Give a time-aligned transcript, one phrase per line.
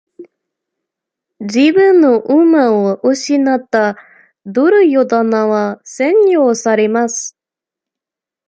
[1.41, 3.97] 自分の馬を失った
[4.47, 7.37] ドゥルヨーダナは、戦場を去ります。